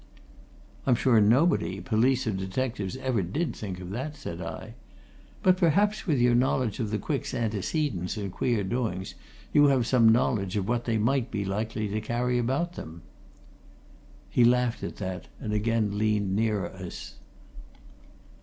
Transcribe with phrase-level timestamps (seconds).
[0.87, 4.73] "I'm sure nobody police or detectives ever did think of that," said I.
[5.43, 9.13] "But perhaps with your knowledge of the Quicks' antecedents and queer doings,
[9.53, 13.03] you have some knowledge of what they might be likely to carry about them?"
[14.31, 17.17] He laughed at that, and again leaned nearer to us.